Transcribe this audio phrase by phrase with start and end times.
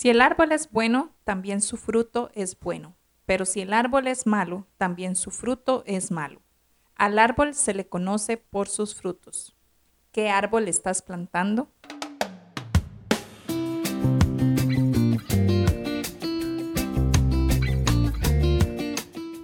[0.00, 2.94] Si el árbol es bueno, también su fruto es bueno.
[3.26, 6.40] Pero si el árbol es malo, también su fruto es malo.
[6.94, 9.56] Al árbol se le conoce por sus frutos.
[10.12, 11.72] ¿Qué árbol estás plantando?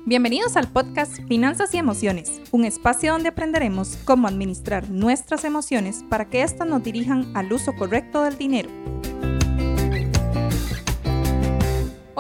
[0.06, 6.30] Bienvenidos al podcast Finanzas y Emociones, un espacio donde aprenderemos cómo administrar nuestras emociones para
[6.30, 8.70] que éstas nos dirijan al uso correcto del dinero.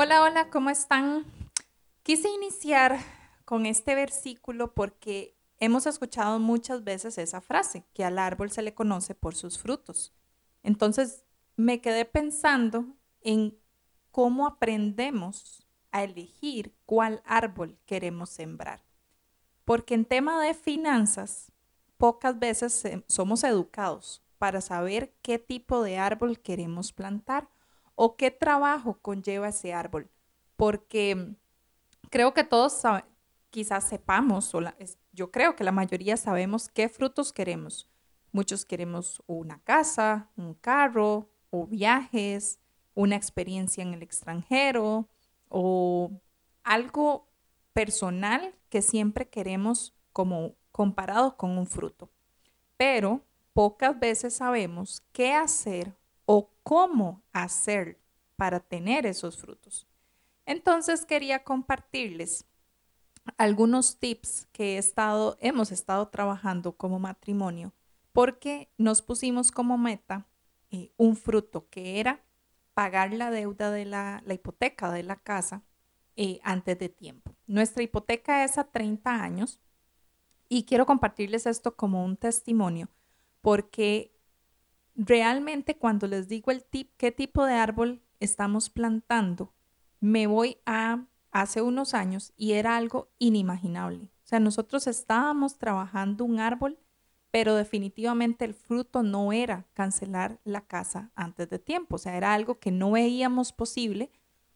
[0.04, 1.24] Hola, hola, ¿cómo están?
[2.02, 2.98] Quise iniciar
[3.46, 8.74] con este versículo porque hemos escuchado muchas veces esa frase, que al árbol se le
[8.74, 10.12] conoce por sus frutos.
[10.62, 11.24] Entonces
[11.56, 12.84] me quedé pensando
[13.22, 13.56] en
[14.10, 18.84] cómo aprendemos a elegir cuál árbol queremos sembrar.
[19.64, 21.50] Porque en tema de finanzas,
[21.96, 27.53] pocas veces somos educados para saber qué tipo de árbol queremos plantar
[27.94, 30.10] o qué trabajo conlleva ese árbol.
[30.56, 31.34] Porque
[32.10, 32.82] creo que todos
[33.50, 34.60] quizás sepamos, o
[35.12, 37.88] yo creo que la mayoría sabemos qué frutos queremos.
[38.32, 42.58] Muchos queremos una casa, un carro, o viajes,
[42.94, 45.08] una experiencia en el extranjero,
[45.48, 46.10] o
[46.64, 47.28] algo
[47.72, 52.10] personal que siempre queremos como comparado con un fruto.
[52.76, 53.20] Pero
[53.52, 55.94] pocas veces sabemos qué hacer
[56.26, 57.98] o cómo hacer
[58.36, 59.86] para tener esos frutos.
[60.46, 62.44] Entonces quería compartirles
[63.38, 64.82] algunos tips que
[65.40, 67.72] hemos estado trabajando como matrimonio
[68.12, 70.26] porque nos pusimos como meta
[70.70, 72.22] eh, un fruto que era
[72.74, 75.62] pagar la deuda de la, hipoteca de la casa
[76.16, 77.34] eh, antes de tiempo.
[77.46, 79.60] Nuestra hipoteca es a 30 años
[80.48, 82.88] y quiero compartirles esto como un testimonio
[83.40, 84.13] porque
[84.94, 89.52] realmente cuando les digo el tip, qué tipo de árbol estamos plantando,
[90.00, 94.04] me voy a hace unos años y era algo inimaginable.
[94.04, 96.78] O sea, nosotros estábamos trabajando un árbol,
[97.30, 101.96] pero definitivamente el fruto no era cancelar la casa antes de tiempo.
[101.96, 104.10] O sea, era algo que no veíamos posible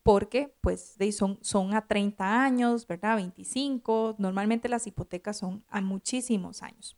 [0.04, 3.16] porque pues son, son a 30 años, ¿verdad?
[3.16, 4.14] 25.
[4.18, 6.96] Normalmente las hipotecas son a muchísimos años.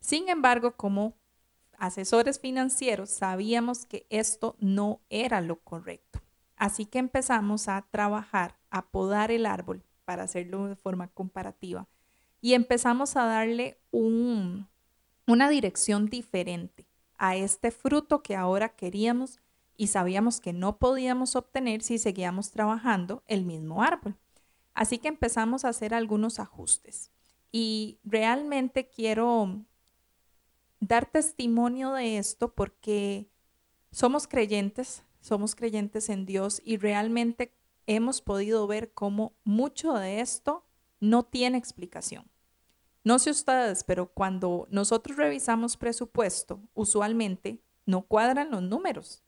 [0.00, 1.18] Sin embargo, como
[1.78, 6.20] asesores financieros sabíamos que esto no era lo correcto.
[6.56, 11.86] Así que empezamos a trabajar, a podar el árbol para hacerlo de forma comparativa
[12.40, 14.68] y empezamos a darle un,
[15.26, 19.40] una dirección diferente a este fruto que ahora queríamos
[19.76, 24.16] y sabíamos que no podíamos obtener si seguíamos trabajando el mismo árbol.
[24.74, 27.10] Así que empezamos a hacer algunos ajustes.
[27.50, 29.64] Y realmente quiero
[30.80, 33.28] dar testimonio de esto porque
[33.90, 37.54] somos creyentes, somos creyentes en Dios y realmente
[37.86, 40.66] hemos podido ver cómo mucho de esto
[41.00, 42.30] no tiene explicación.
[43.04, 49.22] No sé ustedes, pero cuando nosotros revisamos presupuesto, usualmente no cuadran los números.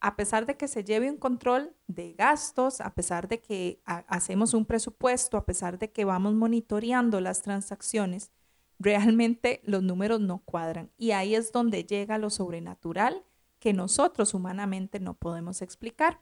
[0.00, 4.54] A pesar de que se lleve un control de gastos, a pesar de que hacemos
[4.54, 8.30] un presupuesto, a pesar de que vamos monitoreando las transacciones,
[8.78, 10.90] realmente los números no cuadran.
[10.96, 13.24] Y ahí es donde llega lo sobrenatural
[13.58, 16.20] que nosotros humanamente no podemos explicar.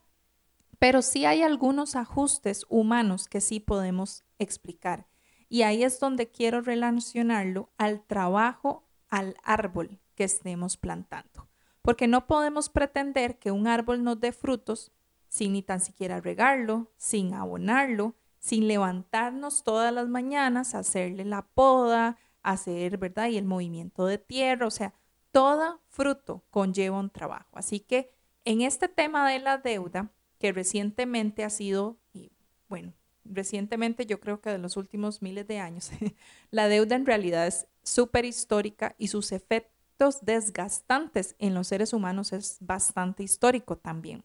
[0.79, 5.07] Pero sí hay algunos ajustes humanos que sí podemos explicar.
[5.49, 11.47] Y ahí es donde quiero relacionarlo al trabajo, al árbol que estemos plantando.
[11.81, 14.91] Porque no podemos pretender que un árbol nos dé frutos
[15.29, 22.17] sin ni tan siquiera regarlo, sin abonarlo, sin levantarnos todas las mañanas, hacerle la poda,
[22.51, 23.27] hacer, ¿verdad?
[23.27, 24.93] Y el movimiento de tierra, o sea,
[25.31, 27.49] todo fruto conlleva un trabajo.
[27.53, 28.09] Así que
[28.45, 32.31] en este tema de la deuda, que recientemente ha sido, y
[32.69, 32.93] bueno,
[33.25, 35.91] recientemente yo creo que de los últimos miles de años,
[36.51, 42.31] la deuda en realidad es súper histórica y sus efectos desgastantes en los seres humanos
[42.31, 44.23] es bastante histórico también.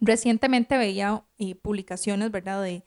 [0.00, 2.84] Recientemente veía eh, publicaciones, ¿verdad?, de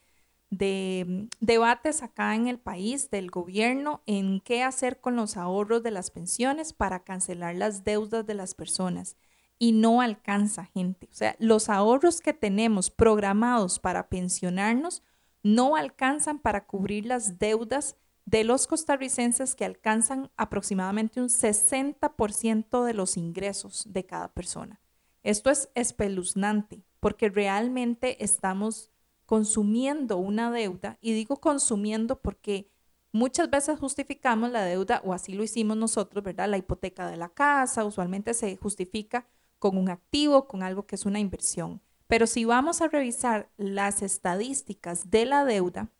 [0.50, 5.84] de mm, debates acá en el país del gobierno en qué hacer con los ahorros
[5.84, 9.16] de las pensiones para cancelar las deudas de las personas.
[9.57, 11.10] Y no alcanza, gente.
[11.12, 15.04] O sea, los ahorros que tenemos programados para pensionarnos
[15.44, 22.94] no alcanzan para cubrir las deudas de los costarricenses que alcanzan aproximadamente un 60% de
[22.94, 24.80] los ingresos de cada persona.
[25.24, 28.92] Esto es espeluznante porque realmente estamos
[29.30, 32.68] consumiendo una deuda, y digo consumiendo porque
[33.12, 36.50] muchas veces justificamos la deuda, o así lo hicimos nosotros, ¿verdad?
[36.50, 39.28] La hipoteca de la casa usualmente se justifica
[39.60, 41.80] con un activo, con algo que es una inversión.
[42.08, 45.92] Pero si vamos a revisar las estadísticas de la deuda,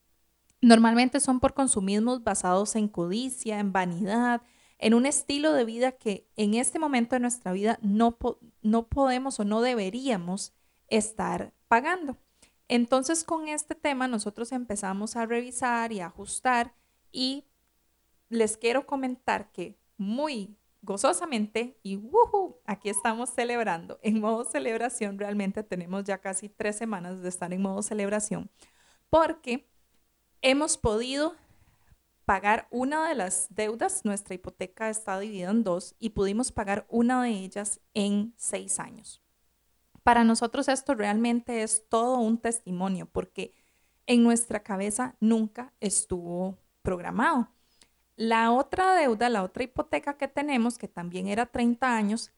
[0.60, 4.42] normalmente son por consumismos basados en codicia, en vanidad,
[4.80, 8.18] en un estilo de vida que en este momento de nuestra vida no,
[8.64, 10.52] no podemos o no deberíamos
[10.88, 12.18] estar pagando.
[12.70, 16.76] Entonces con este tema nosotros empezamos a revisar y ajustar
[17.12, 17.46] y
[18.30, 22.00] les quiero comentar que muy gozosamente y
[22.66, 24.00] aquí estamos celebrando.
[24.04, 28.50] En modo celebración realmente tenemos ya casi tres semanas de estar en modo celebración
[29.10, 29.68] porque
[30.44, 31.36] hemos podido
[32.26, 37.24] pagar una de las deudas, nuestra hipoteca está dividida en dos y pudimos pagar una
[37.24, 39.24] de ellas en seis años.
[40.04, 43.54] Para nosotros esto realmente es todo un testimonio porque
[44.08, 47.50] en nuestra cabeza nunca estuvo programado.
[48.16, 52.32] La otra deuda, la otra hipoteca que tenemos, que también era 30 años,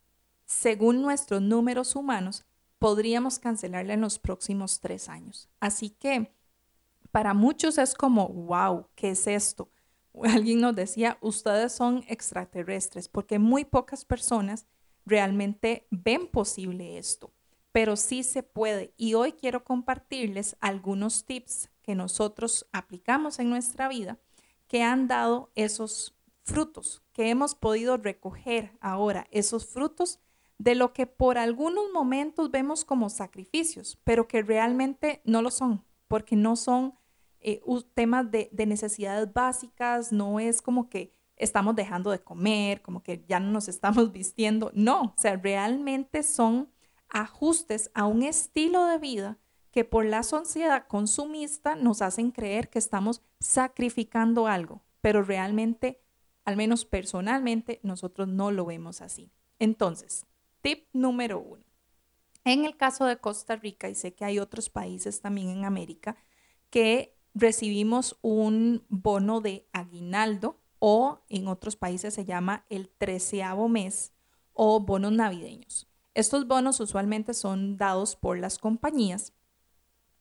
[0.46, 2.46] según nuestros números humanos,
[2.78, 5.50] podríamos cancelarla en los próximos tres años.
[5.60, 6.34] Así que
[7.12, 9.70] para muchos es como, wow, ¿qué es esto?
[10.24, 14.66] Alguien nos decía, ustedes son extraterrestres, porque muy pocas personas
[15.06, 17.32] realmente ven posible esto
[17.72, 18.94] pero sí se puede.
[18.98, 24.20] Y hoy quiero compartirles algunos tips que nosotros aplicamos en nuestra vida
[24.68, 30.20] que han dado esos frutos, que hemos podido recoger ahora, esos frutos
[30.58, 35.84] de lo que por algunos momentos vemos como sacrificios, pero que realmente no lo son,
[36.08, 36.94] porque no son
[37.40, 37.62] eh,
[37.96, 43.26] temas de, de necesidades básicas, no es como que estamos dejando de comer, como que
[43.28, 46.71] ya no nos estamos vistiendo, no, o sea, realmente son
[47.12, 49.38] ajustes a un estilo de vida
[49.72, 56.02] que por la sociedad consumista nos hacen creer que estamos sacrificando algo, pero realmente,
[56.44, 59.32] al menos personalmente, nosotros no lo vemos así.
[59.60, 60.26] Entonces,
[60.62, 61.64] tip número uno.
[62.44, 66.18] En el caso de Costa Rica, y sé que hay otros países también en América,
[66.70, 74.14] que recibimos un bono de aguinaldo o en otros países se llama el treceavo mes
[74.54, 75.91] o bonos navideños.
[76.14, 79.34] Estos bonos usualmente son dados por las compañías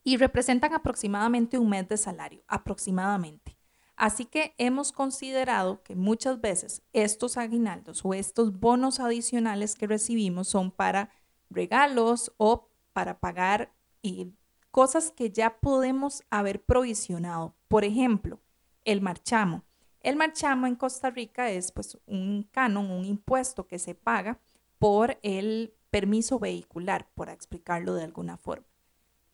[0.03, 3.57] y representan aproximadamente un mes de salario, aproximadamente.
[3.95, 10.47] Así que hemos considerado que muchas veces estos aguinaldos o estos bonos adicionales que recibimos
[10.47, 11.11] son para
[11.49, 14.31] regalos o para pagar eh,
[14.71, 17.55] cosas que ya podemos haber provisionado.
[17.67, 18.39] Por ejemplo,
[18.85, 19.65] el marchamo.
[19.99, 24.39] El marchamo en Costa Rica es pues un canon, un impuesto que se paga
[24.79, 28.65] por el permiso vehicular, por explicarlo de alguna forma.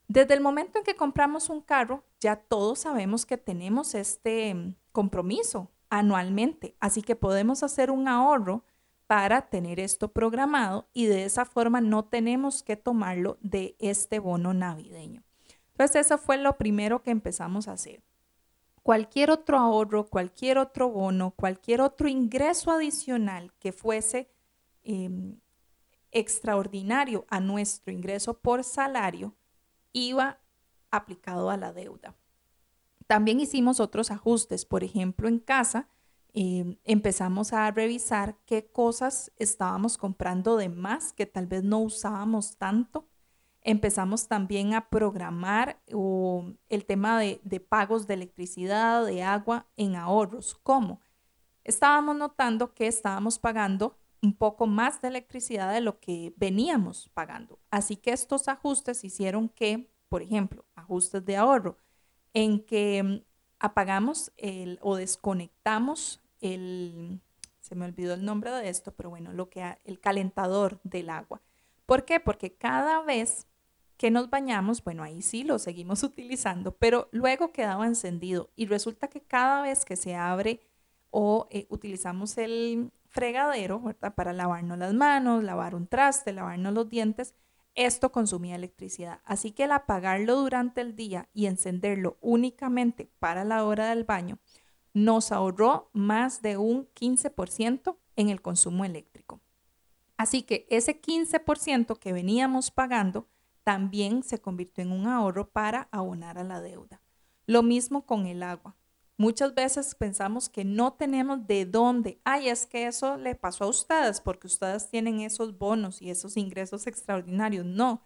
[0.07, 4.75] Desde el momento en que compramos un carro, ya todos sabemos que tenemos este mm,
[4.91, 8.63] compromiso anualmente, así que podemos hacer un ahorro
[9.05, 14.53] para tener esto programado y de esa forma no tenemos que tomarlo de este bono
[14.53, 15.23] navideño.
[15.71, 18.03] Entonces, eso fue lo primero que empezamos a hacer.
[18.83, 24.29] Cualquier otro ahorro, cualquier otro bono, cualquier otro ingreso adicional que fuese
[24.83, 25.39] em,
[26.11, 29.35] extraordinario a nuestro ingreso por salario
[29.93, 30.39] iba
[30.91, 32.15] aplicado a la deuda.
[33.07, 35.87] También hicimos otros ajustes, por ejemplo, en casa
[36.33, 42.57] em, empezamos a revisar qué cosas estábamos comprando de más que tal vez no usábamos
[42.57, 43.07] tanto.
[43.61, 50.55] Empezamos también a programar el tema de, de pagos de electricidad, de agua en ahorros.
[50.63, 51.01] ¿Cómo?
[51.63, 57.59] Estábamos notando que estábamos pagando un poco más de electricidad de lo que veníamos pagando.
[57.69, 61.77] Así que estos ajustes hicieron que, por ejemplo, ajustes de ahorro,
[62.33, 63.21] en que mm,
[63.59, 67.21] apagamos el, o desconectamos el,
[67.61, 71.41] se me olvidó el nombre de esto, pero bueno, lo que el calentador del agua.
[71.85, 72.19] ¿Por qué?
[72.19, 73.47] Porque cada vez
[73.97, 79.07] que nos bañamos, bueno, ahí sí lo seguimos utilizando, pero luego quedaba encendido y resulta
[79.07, 80.61] que cada vez que se abre
[81.09, 83.81] o eh, utilizamos el, fregadero.
[84.15, 87.33] Para lavarnos las manos, lavar un traste, lavarnos los dientes,
[87.75, 89.21] esto consumía electricidad.
[89.23, 94.39] Así que el apagarlo durante el día y encenderlo únicamente para la hora del baño
[94.93, 99.41] nos ahorró más de un 15% en el consumo eléctrico.
[100.17, 103.27] Así que ese 15% que veníamos pagando
[103.63, 107.01] también se convirtió en un ahorro para abonar a la deuda.
[107.45, 108.75] Lo mismo con el agua.
[109.17, 112.21] Muchas veces pensamos que no tenemos de dónde.
[112.23, 116.37] Ay, es que eso le pasó a ustedes porque ustedes tienen esos bonos y esos
[116.37, 117.65] ingresos extraordinarios.
[117.65, 118.03] No,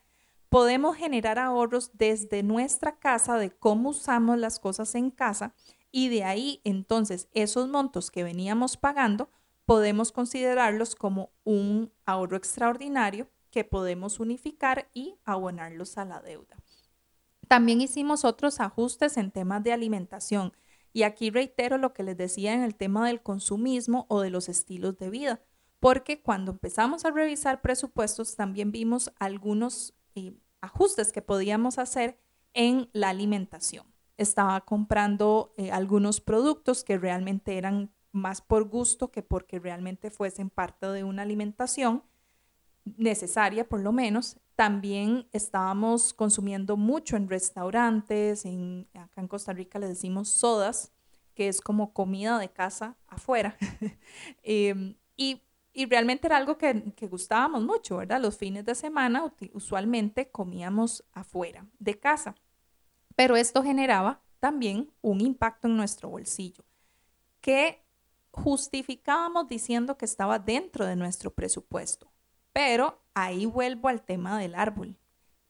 [0.48, 5.54] podemos generar ahorros desde nuestra casa de cómo usamos las cosas en casa
[5.92, 9.30] y de ahí entonces esos montos que veníamos pagando
[9.66, 16.58] podemos considerarlos como un ahorro extraordinario que podemos unificar y abonarlos a la deuda.
[17.48, 20.54] También hicimos otros ajustes en temas de alimentación.
[20.94, 24.50] Y aquí reitero lo que les decía en el tema del consumismo o de los
[24.50, 25.42] estilos de vida,
[25.80, 32.20] porque cuando empezamos a revisar presupuestos también vimos algunos eh, ajustes que podíamos hacer
[32.54, 33.86] en la alimentación.
[34.18, 40.50] Estaba comprando eh, algunos productos que realmente eran más por gusto que porque realmente fuesen
[40.50, 42.04] parte de una alimentación
[42.84, 44.38] necesaria por lo menos.
[44.62, 50.92] También estábamos consumiendo mucho en restaurantes, en, acá en Costa Rica le decimos sodas,
[51.34, 53.58] que es como comida de casa afuera.
[54.44, 55.42] Em, y,
[55.74, 58.22] y, realmente era algo que, que, gustábamos mucho, ¿verdad?
[58.22, 62.36] Los fines de semana usualmente comíamos afuera de casa.
[63.16, 66.64] Pero esto generaba también un impacto en nuestro bolsillo,
[67.40, 67.84] que
[68.30, 72.12] justificábamos diciendo que estaba dentro de nuestro presupuesto.
[72.54, 74.98] Pero ahí vuelvo al tema del árbol.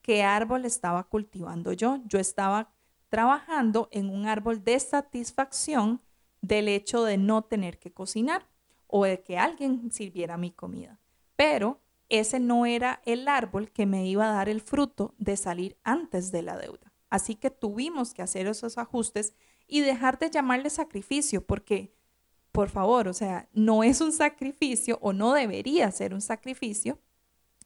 [0.01, 1.99] ¿Qué árbol estaba cultivando yo?
[2.05, 2.71] Yo estaba
[3.09, 6.01] trabajando en un árbol de satisfacción
[6.41, 8.47] del hecho de no tener que cocinar
[8.87, 10.99] o de que alguien sirviera mi comida.
[11.35, 15.77] Pero ese no era el árbol que me iba a dar el fruto de salir
[15.83, 16.93] antes de la deuda.
[17.09, 19.33] Así que tuvimos que hacer esos ajustes
[19.67, 21.93] y dejar de llamarle sacrificio, porque
[22.51, 26.99] por favor, o sea, no es un sacrificio o no debería ser un sacrificio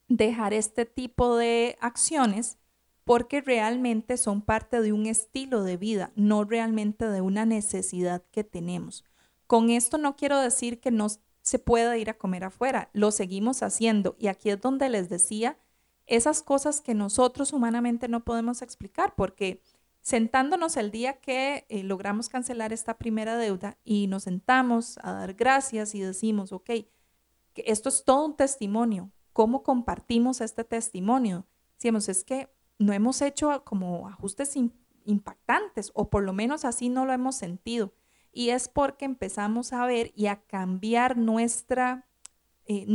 [0.07, 2.57] dejar este tipo de acciones
[3.03, 8.43] porque realmente son parte de un estilo de vida, no realmente de una necesidad que
[8.43, 9.03] tenemos.
[9.47, 11.07] Con esto no quiero decir que no
[11.41, 15.59] se pueda ir a comer afuera, lo seguimos haciendo y aquí es donde les decía
[16.07, 19.61] esas cosas que nosotros humanamente no podemos explicar porque
[20.01, 25.33] sentándonos el día que eh, logramos cancelar esta primera deuda y nos sentamos a dar
[25.33, 26.71] gracias y decimos, ok,
[27.55, 29.11] esto es todo un testimonio.
[29.35, 31.45] ¿Cómo compartimos este testimonio?
[31.73, 32.49] Decimos, es que
[32.79, 34.55] no hemos hecho como ajustes
[35.03, 37.91] impactantes o por lo menos así no lo hemos sentido.
[38.31, 42.07] Y es porque empezamos a ver y a cambiar nuestra,
[42.63, 42.87] eh,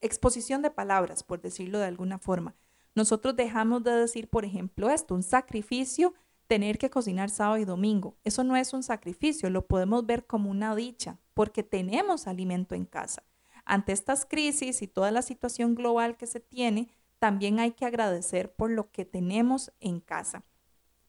[0.00, 2.56] exposición de palabras, por decirlo de alguna forma.
[2.96, 6.14] Nosotros dejamos de decir, por ejemplo, esto, un sacrificio,
[6.48, 8.16] tener que cocinar sábado y domingo.
[8.24, 12.86] Eso no es un sacrificio, lo podemos ver como una dicha, porque tenemos alimento en
[12.86, 13.22] casa.
[13.68, 18.54] Ante estas crisis y toda la situación global que se tiene, también hay que agradecer
[18.54, 20.42] por lo que tenemos en casa.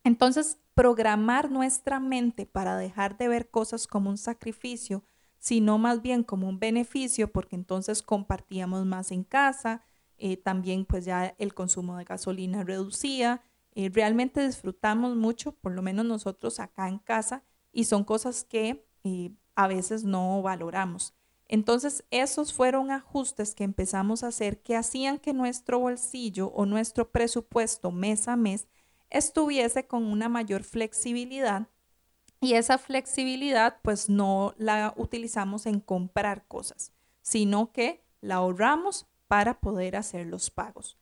[0.03, 5.03] Entonces, programar nuestra mente para dejar de ver cosas como un sacrificio,
[5.37, 9.81] sino más bien como un beneficio, porque entonces compartíamos más en casa,
[10.17, 15.81] eh, también pues ya el consumo de gasolina reducía, eh, realmente disfrutamos mucho, por lo
[15.81, 21.13] menos nosotros acá en casa, y son cosas que eh, a veces no valoramos.
[21.49, 27.09] Entonces, esos fueron ajustes que empezamos a hacer que hacían que nuestro bolsillo o nuestro
[27.11, 28.67] presupuesto mes a mes
[29.09, 31.67] estuviese con una mayor flexibilidad
[32.39, 39.59] y esa flexibilidad pues no la utilizamos en comprar cosas, sino que la ahorramos para
[39.59, 40.99] poder hacer los pagos.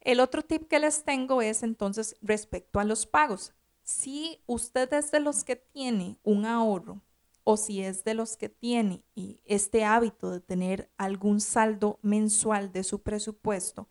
[0.00, 3.54] El otro tip que les tengo es entonces respecto a los pagos.
[3.82, 7.00] Si usted es de los que tiene un ahorro
[7.48, 9.04] o si es de los que tiene
[9.44, 13.88] este hábito de tener algún saldo mensual de su presupuesto,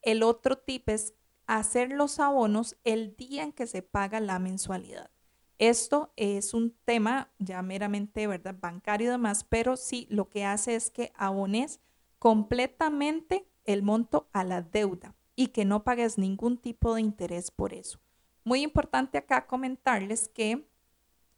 [0.00, 1.12] el otro tip es
[1.46, 5.10] hacer los abonos el día en que se paga la mensualidad.
[5.58, 8.56] Esto es un tema ya meramente, ¿verdad?
[8.58, 11.80] Bancario y demás, pero sí lo que hace es que abones
[12.18, 17.74] completamente el monto a la deuda y que no pagues ningún tipo de interés por
[17.74, 18.00] eso.
[18.42, 20.66] Muy importante acá comentarles que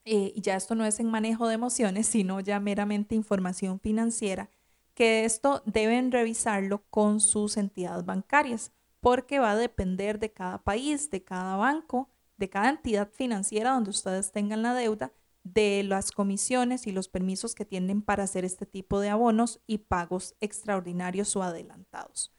[0.04, 4.50] eh, ya esto no es en manejo de emociones, sino ya meramente información financiera,
[4.94, 11.10] que esto deben revisarlo con sus entidades bancarias, porque va a depender de cada país,
[11.10, 15.12] de cada banco, de cada entidad financiera donde ustedes tengan la deuda
[15.44, 19.78] de las comisiones y los permisos que tienen para hacer este tipo de abonos y
[19.78, 22.32] pagos extraordinarios o adelantados.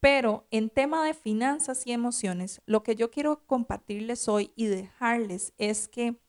[0.00, 5.54] Pero en tema de finanzas y emociones, lo que yo quiero compartirles hoy y dejarles
[5.56, 6.20] es que,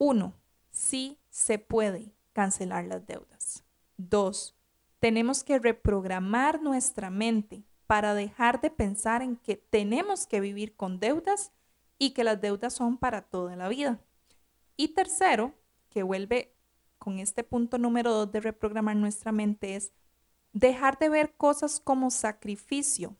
[0.00, 0.32] uno,
[0.70, 3.64] sí se puede cancelar las deudas.
[3.98, 4.56] Dos,
[4.98, 11.00] tenemos que reprogramar nuestra mente para dejar de pensar en que tenemos que vivir con
[11.00, 11.52] deudas
[11.98, 14.00] y que las deudas son para toda la vida.
[14.76, 15.54] Y tercero,
[15.90, 16.56] que vuelve
[16.98, 19.92] con este punto número dos de reprogramar nuestra mente, es
[20.54, 23.16] dejar de ver cosas como sacrificio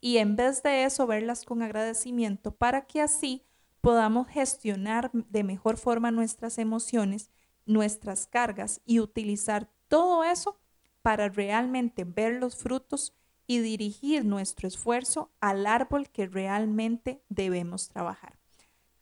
[0.00, 3.45] y en vez de eso verlas con agradecimiento para que así
[3.86, 7.30] podamos gestionar de mejor forma nuestras emociones,
[7.66, 10.58] nuestras cargas y utilizar todo eso
[11.02, 13.14] para realmente ver los frutos
[13.46, 18.36] y dirigir nuestro esfuerzo al árbol que realmente debemos trabajar.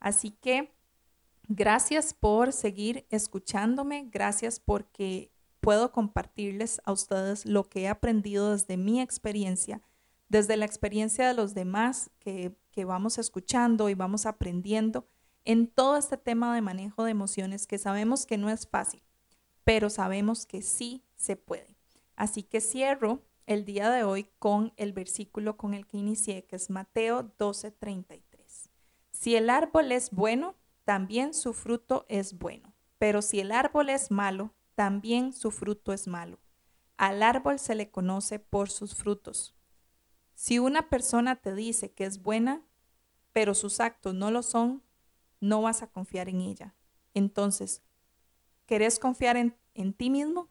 [0.00, 0.74] Así que
[1.48, 8.76] gracias por seguir escuchándome, gracias porque puedo compartirles a ustedes lo que he aprendido desde
[8.76, 9.80] mi experiencia,
[10.28, 15.06] desde la experiencia de los demás que, que vamos escuchando y vamos aprendiendo
[15.44, 19.02] en todo este tema de manejo de emociones que sabemos que no es fácil,
[19.62, 21.76] pero sabemos que sí se puede.
[22.16, 26.56] Así que cierro el día de hoy con el versículo con el que inicié, que
[26.56, 28.70] es Mateo 12:33.
[29.12, 34.10] Si el árbol es bueno, también su fruto es bueno, pero si el árbol es
[34.10, 36.40] malo, también su fruto es malo.
[36.96, 39.54] Al árbol se le conoce por sus frutos.
[40.34, 42.62] Si una persona te dice que es buena,
[43.32, 44.82] pero sus actos no lo son,
[45.40, 46.74] no vas a confiar en ella.
[47.14, 47.82] Entonces,
[48.66, 50.48] ¿querés confiar en, en ti mismo?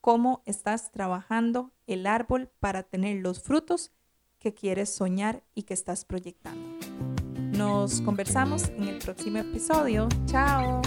[0.00, 3.92] ¿Cómo estás trabajando el árbol para tener los frutos
[4.38, 6.78] que quieres soñar y que estás proyectando?
[7.56, 10.08] Nos conversamos en el próximo episodio.
[10.26, 10.80] Chao.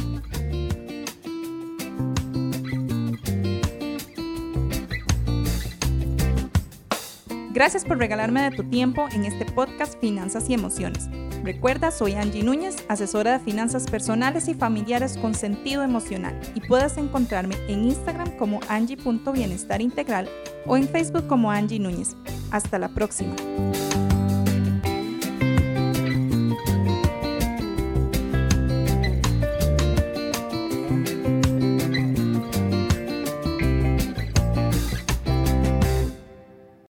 [7.54, 11.10] Gracias por regalarme de tu tiempo en este podcast Finanzas y Emociones.
[11.44, 16.96] Recuerda, soy Angie Núñez, asesora de finanzas personales y familiares con sentido emocional y puedes
[16.98, 20.30] encontrarme en Instagram como angie.bienestarintegral
[20.66, 22.16] o en Facebook como Angie Núñez.
[22.52, 23.36] Hasta la próxima.